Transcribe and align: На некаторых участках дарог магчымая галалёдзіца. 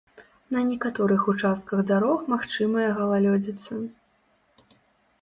На 0.55 0.61
некаторых 0.69 1.21
участках 1.33 1.79
дарог 1.93 2.25
магчымая 2.33 2.89
галалёдзіца. 3.03 3.73